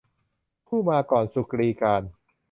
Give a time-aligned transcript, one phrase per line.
[0.67, 2.03] ผู้มาก่อนสุกรีกาล